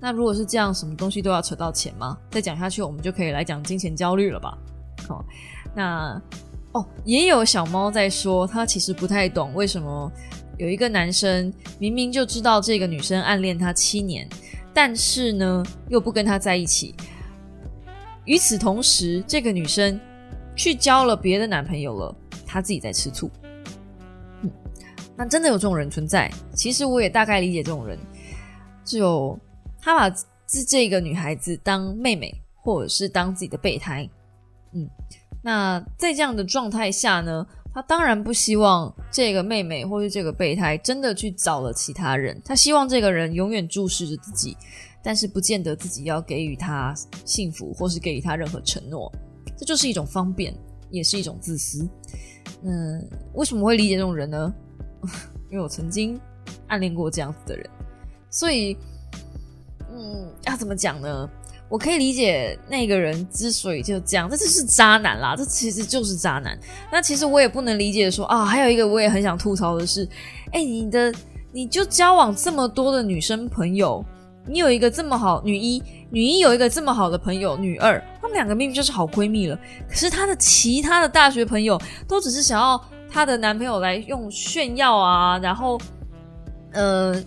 [0.00, 2.18] 那如果是这样，什么东西都要扯到钱吗？
[2.30, 4.58] 再讲下去，我们就可以来讲金钱焦虑了吧？
[5.06, 5.24] 好，
[5.74, 6.20] 那
[6.72, 10.10] 哦，也有小猫在说，他其实不太懂为什么
[10.58, 14.28] 有一个男生明明就知道这个女生暗恋他七年，
[14.74, 16.94] 但是呢又不跟他在一起。
[18.24, 20.00] 与此同时，这个女生。
[20.54, 22.14] 去交了别的男朋友了，
[22.46, 23.30] 他自己在吃醋。
[24.42, 24.50] 嗯，
[25.16, 26.30] 那真的有这种人存在。
[26.54, 27.98] 其实我也大概理解这种人，
[28.84, 29.38] 就
[29.80, 30.10] 他把
[30.46, 34.08] 这这个女孩子当妹妹，或者是当自己的备胎。
[34.72, 34.88] 嗯，
[35.42, 42.40] 那在这样的状态下呢，他当然不希望这个妹妹或是这个备胎真的去找了其他人。
[42.44, 44.56] 他希望这个人永远注视着自己，
[45.02, 49.10] 但是不见得自己要给予他幸福，或是给予他任何承诺。
[49.56, 50.54] 这就是一种方便，
[50.90, 51.88] 也是一种自私。
[52.62, 54.52] 嗯，为什么会理解这种人呢？
[55.50, 56.18] 因为我曾经
[56.68, 57.68] 暗恋过这样子的人，
[58.30, 58.76] 所以，
[59.90, 61.28] 嗯，要怎么讲呢？
[61.68, 66.58] 我可以理解那个人之所以就这样，这就是渣男啦，这其实就是渣男。
[66.90, 70.06] 那其实我也不能理解说啊，还有一个我也很想吐槽的是，
[70.52, 71.12] 哎，你的
[71.50, 74.04] 你就交往这么多的女生朋友，
[74.46, 79.58] 你有一个这么好女一，女一有一个这么好的朋友女二，她们两个明明就是好闺蜜了。
[79.88, 82.78] 可是她的其他的大学朋友都只是想要
[83.10, 85.80] 她的男朋友来用炫耀啊，然后
[86.72, 87.20] 呃，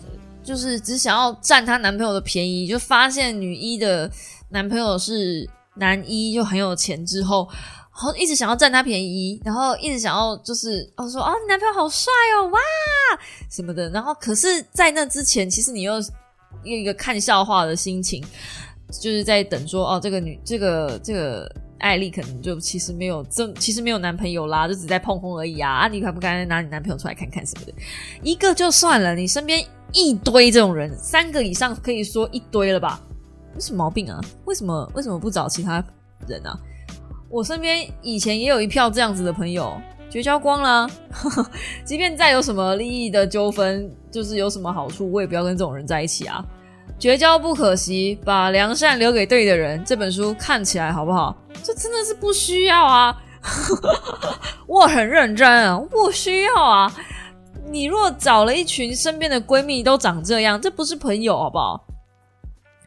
[0.43, 2.67] 就是只想要占她男朋友的便宜。
[2.67, 4.10] 就发现女一的
[4.50, 7.50] 男朋友是男一，就很有钱之后。
[7.98, 12.60] 然后一直想要占他便宜，然后一直想要就是哦说哦你男朋友好帅哦哇
[13.50, 15.93] 什么的，然后可是，在那之前，其实你又
[16.65, 18.21] 用一个看笑话的心情，
[19.00, 27.74] 就是在等说哦这个女这个这个艾丽可能就其实没有这其实没有男朋友啦，就只在碰碰而已啊啊你敢不敢拿你男朋友出来看看什么的？
[28.24, 33.02] 一个就算了，你身边一堆这种人，三个以上可以说一堆了吧？
[33.54, 34.20] 有什么毛病啊？
[34.46, 35.84] 为什么为什么不找其他
[36.28, 36.58] 人啊？
[37.30, 39.80] 我身边以前也有一票这样子的朋友，
[40.10, 40.90] 绝交光了。
[41.84, 46.46] 即便再有什么利益的纠纷，就是有什么好处，我也不要跟这种人在一起啊！
[46.98, 49.84] 绝交不可惜，把良善留给对的人。
[49.86, 51.36] 这本书看起来好不好？
[51.64, 53.16] 这真的是不需要啊！
[54.68, 56.92] 我很认真啊，不需要啊！
[57.68, 61.86] 你若找了一群身边的闺蜜都长这样，这不是朋友好不好？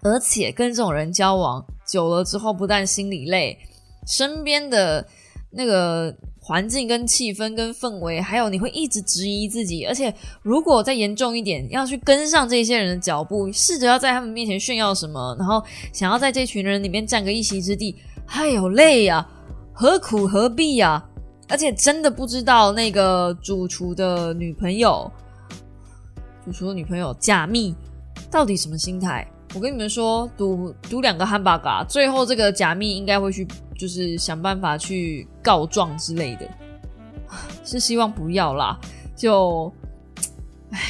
[0.03, 3.59] 而且跟这种人交往久了之后，不但心里累。
[4.07, 5.07] 身边的
[5.51, 6.15] 那个
[6.49, 17.95] 环境、跟气氛、跟氛围，还有你会一直质疑自己，而且如果再严重一点，要去跟上这些人的脚步，试着要在他们面前炫耀什么，然后想要在这群人里面占个一席之地，
[18.29, 19.29] 哎呦累呀，
[19.75, 21.05] 何苦何必呀？
[21.51, 25.13] 而且真的不知道那个主厨的女朋友，
[26.47, 27.77] 主厨的女朋友假蜜
[28.31, 29.31] 到底什么心态？
[29.55, 33.47] 我跟你们说，赌赌两个汉堡嘎，最后这个假蜜应该会去，
[33.79, 36.47] 就是想办法去告状之类的，
[37.65, 38.79] 是希望不要啦。
[39.17, 39.73] 就，
[40.71, 40.81] 唉，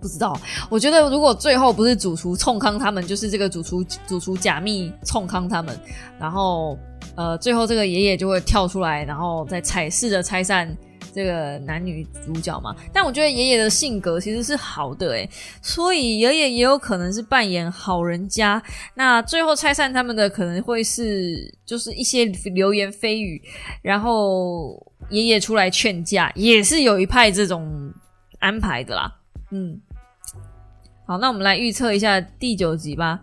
[0.00, 0.38] 不知道。
[0.68, 5.78] 我觉得如果最后不是主厨冲康他们，就是这个主厨主厨假密冲康他们，
[6.18, 6.76] 然后
[7.14, 10.76] 呃，最后这个爷爷就会跳出来，然后再踩试着拆散。
[11.12, 15.28] 这个男女主角嘛，但我觉得爷爷的性格其实是好的诶，
[15.60, 18.62] 所以爷爷也有可能是扮演好人家。
[18.94, 23.42] 那最后拆散他们的可能会是就是一些流言蜚语，
[23.82, 27.92] 然后爷爷出来劝架，也是有一派这种
[28.38, 29.12] 安排的啦。
[29.50, 29.80] 嗯，
[31.06, 33.20] 好，那我们来预测一下第九集吧。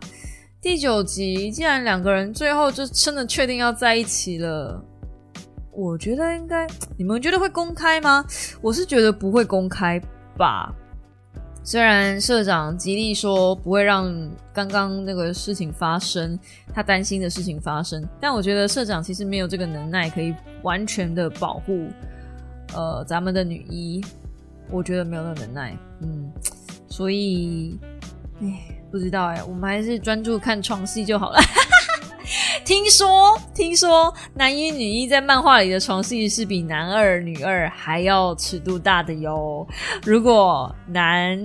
[0.62, 4.84] 第九集既然两个人最后就真的确定要在一起了。
[5.78, 6.66] 我觉得应该，
[6.98, 8.26] 你们觉得会公开吗？
[8.62, 10.02] 我是觉得不会公开
[10.36, 10.74] 吧。
[11.64, 14.12] 虽然社长极力说不会让
[14.52, 16.40] 刚刚那个事情发生，
[16.74, 21.88] 他担心的事情发生，但我觉得社长其实没有这个能耐可以完全的保护
[22.74, 24.04] 呃咱们的女一，
[24.72, 25.78] 我觉得没有那个能耐。
[26.02, 26.32] 嗯，
[26.90, 27.78] 所以，
[28.42, 31.38] 哎，不知道哎，我们还是专注看床戏就好了。
[32.66, 39.66] 听说，听说男一女一在漫画里的床戏是比男二女二还要尺度大的哟。
[40.04, 41.40] 如果男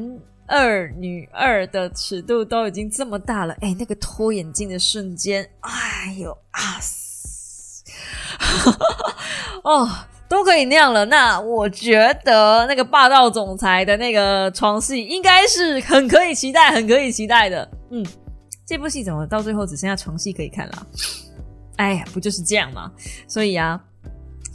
[0.46, 6.60] 二女二的尺度都已经这么大了，哎，那个脱眼镜的瞬间，哎呦啊！
[9.62, 9.88] 哦，
[10.28, 17.70] 都可以那样了，那我觉得那个霸道总裁的那个床戏应该是很可以期待，很可以期待的。
[17.90, 18.04] 嗯。
[18.72, 20.86] 这部戏怎么到最后只剩下床戏可以看了？
[21.76, 22.90] 哎呀，不就是这样吗？
[23.28, 23.78] 所以啊，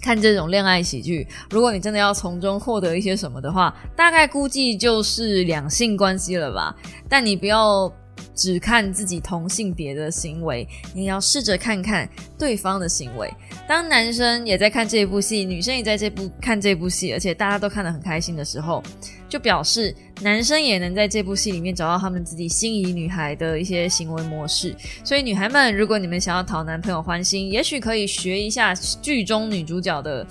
[0.02, 6.76] 看这种恋爱喜剧，如果你真的要从中获得一些什么的话，大概估计就是两性关系了吧。
[7.08, 7.94] 但你不要。
[8.38, 13.30] 只看自己同性别的行为，你要试着看看对方的行为。
[13.68, 18.82] 当男生也在看这部戏，女生也在这部看这部戏，而且大家都看得很开心的时候，
[19.28, 24.76] 就表示男生也能在这部戏里面找到他们自己心仪女孩的一些行为模式。
[25.04, 30.26] 所以，女孩们，如果你们想要讨男朋友欢心，也许可以学一下剧中女主角的。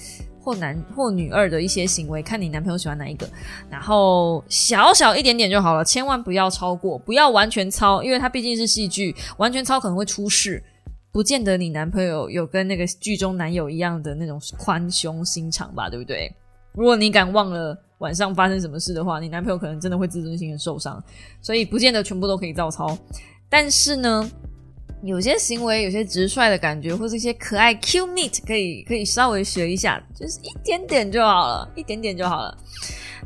[0.46, 3.28] 或男或女二的一些行为，看你男朋友喜欢哪一个，
[3.68, 10.62] 然后小小一点点就好了，千万不要超过，不要完全抄，因为它毕竟是戏剧，完全抄可能会出事，
[11.10, 16.32] 不见得你男朋友有跟那个剧中男友一样的那种宽胸心肠吧，对不对？
[16.74, 21.02] 如果你敢忘了晚上发生什么事的话，你男朋友可能真的会自尊心很受伤，
[21.42, 22.96] 所以不见得全部都可以照抄，
[23.48, 24.30] 但是呢。
[25.02, 32.56] 有些行为，有些直率的感觉，或是一些可爱 Q meet，可以可以稍微学一下，就是一点点就好了，一点点就好了。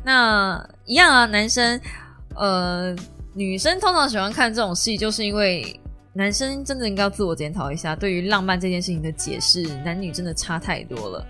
[0.03, 1.79] 那一样啊，男生，
[2.35, 2.95] 呃，
[3.33, 5.79] 女生通常喜欢看这种戏，就是因为
[6.13, 11.25] 男生真的应该自我检讨一下，对于浪漫这件事情的解释，男女真的差太多了。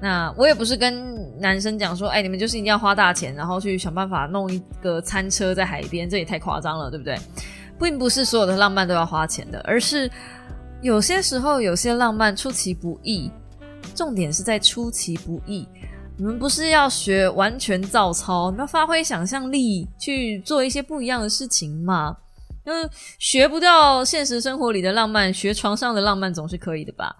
[0.00, 7.18] 那我也不是跟男生讲说，哎，你们就是一定要花大钱，然后去想办法弄一个餐车在海边，这也太夸张了，对不对？
[7.80, 10.08] 并不是所有的浪漫都要花钱的，而是
[10.82, 13.30] 有些时候有些浪漫出其不意，
[13.94, 15.66] 重点是在出其不意。
[16.16, 22.14] 你们不是要学完全照抄，你要发挥想象力去做一些不一样的事情吗？
[22.64, 27.16] 嗯，学不到现实生活里的浪漫，学床上的浪漫总是可以的吧？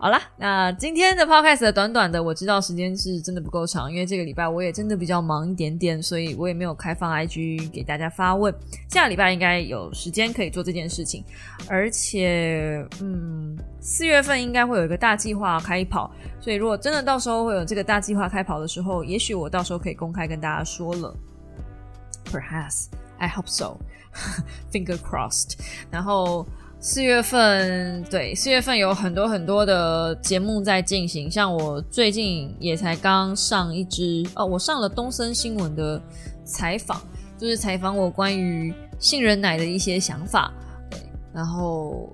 [0.00, 8.54] 好啦，那今天的 podcast 短短的，我知道时间是真的不够长，因为这个礼拜我也真的比较忙一点点，所以我也没有开放 IG 给大家发问。
[8.88, 11.24] 下礼拜应该有时间可以做这件事情，
[11.68, 16.08] 而且，嗯，四月份应该会有一个大计划开跑，
[16.40, 21.12] 所以如果真的到时候会有这个大计划开跑的时候，也许我到时候可以公开跟大家说了。
[22.26, 22.86] Perhaps
[23.18, 23.78] I hope so,
[24.70, 25.58] finger crossed。
[25.90, 26.46] 然后。
[26.80, 36.00] 四月份，对，四月份有很多很多的节目在进行，像我最近也才刚上一支哦，我上了东森新闻的
[36.44, 37.00] 采访，
[37.36, 40.52] 就是采访我关于杏仁奶的一些想法，
[41.34, 42.08] 然后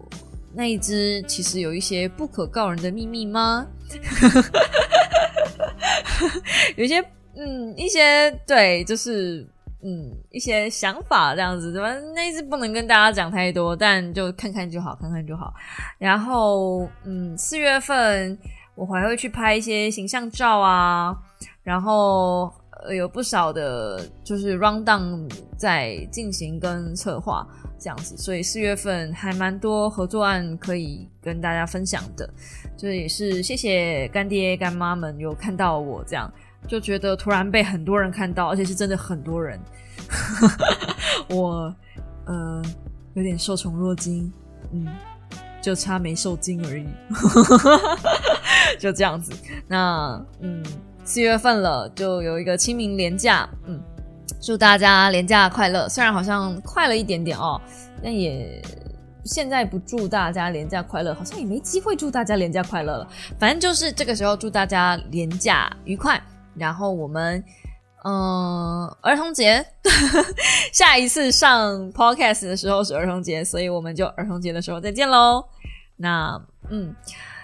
[0.54, 3.66] 那一支其实有一些不可告人的秘密吗？
[6.76, 7.04] 有一些，
[7.36, 9.46] 嗯，一些对，就是。
[9.86, 15.52] 嗯，一些想法这样子，反正那一次不能跟大家讲太多，但就看看就好，看看就好。
[15.98, 18.38] 然后，嗯，四月份
[18.74, 21.14] 我还会去拍一些形象照啊，
[21.62, 22.50] 然后
[22.96, 27.46] 有不少的，就是 round down 在进行跟策划
[27.78, 32.26] 这样子，所以四月份还蛮多合作案可以跟大家分享的，
[32.74, 36.32] 就是也是谢谢干爹干妈们有看到我这样。
[36.66, 39.60] 就觉得突然被很多人看到，而且是真的很多人，
[41.28, 41.74] 我
[42.26, 42.62] 呃
[43.14, 44.32] 有点受宠若惊，
[44.72, 44.86] 嗯，
[45.60, 46.86] 就差没受惊而已，
[48.80, 49.32] 就这样子。
[49.68, 50.62] 那嗯，
[51.04, 53.80] 四月份了，就有一个清明廉假，嗯，
[54.40, 55.88] 祝大家廉假快乐。
[55.88, 57.60] 虽然好像快了一点点哦，
[58.02, 58.60] 但也
[59.24, 63.08] 现在不祝大家廉假快乐，好像也没机会祝大家廉假快乐了。
[63.38, 66.20] 反正就是这个时候祝大家廉假愉快。
[66.56, 67.42] 然后我们，
[68.04, 69.64] 嗯，儿童节，
[70.72, 75.44] 下一次上 podcast 的时候是儿童节，所以我们就儿童节的时候再见喽。
[75.96, 76.40] 那，
[76.70, 76.94] 嗯，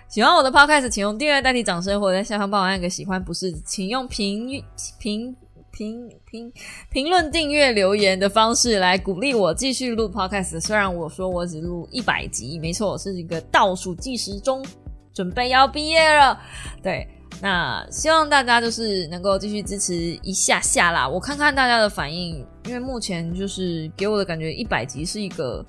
[0.08, 4.62] 喜欢我的 podcast，请用订阅代替掌声，或者在下方帮我按个喜欢，不是，请用评
[4.98, 5.34] 评
[5.70, 6.52] 评评
[6.90, 10.60] 评论、订阅、留言的方式来鼓励我继续录 podcast。
[10.60, 14.64] 虽然我说我只录一百集，没错，是一个倒数计时中，
[15.14, 16.38] 准备要毕业了，
[16.82, 17.08] 对。
[17.42, 25.64] 那希望大家就是能够继续支持一下下啦，我看看大家的反应，因为目前就是给我的感觉，一百集是一个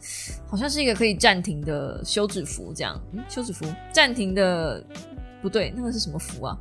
[0.47, 4.83] 好像是一个可以暂停的休止符，这样，嗯，休止符暂停的
[5.41, 6.57] 不对，那个是什么符啊？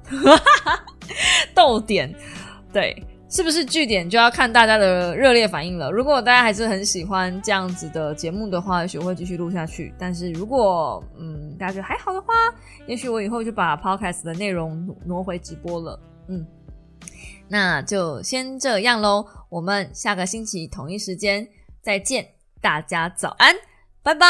[1.55, 2.15] 逗点，
[2.73, 3.05] 对。
[3.31, 5.89] 是不是据点就要看大家的热烈反应了？
[5.91, 9.95] 如果大家还是很喜欢这样子的节目的话，也许会继续录下去。
[9.97, 12.35] 但是如果嗯大家觉得还好的话，
[12.89, 16.01] 也许我以后就把 podcast 的内容挪回直播了。
[16.29, 16.45] 嗯，
[17.49, 19.25] 那就先这样喽。
[19.49, 21.47] 我们下个星期同一时间
[21.81, 22.27] 再见，
[22.61, 23.55] 大家早安，
[24.03, 24.27] 拜拜。